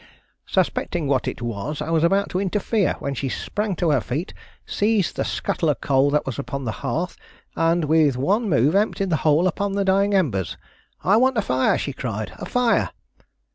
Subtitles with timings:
[0.47, 4.33] Suspecting what it was, I was about to interfere, when she sprang to her feet,
[4.65, 7.15] seized the scuttle of coal that was upon the hearth,
[7.55, 10.57] and with one move emptied the whole upon the dying embers.
[11.03, 12.89] 'I want a fire,' she cried, 'a fire!